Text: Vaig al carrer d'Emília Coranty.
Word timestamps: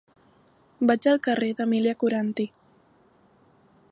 Vaig 0.91 1.07
al 1.11 1.19
carrer 1.27 1.51
d'Emília 1.59 1.95
Coranty. 2.05 2.49